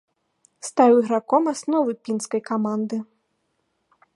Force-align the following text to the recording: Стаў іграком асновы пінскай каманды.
Стаў 0.67 0.91
іграком 1.01 1.43
асновы 1.53 1.91
пінскай 2.07 2.41
каманды. 2.51 2.97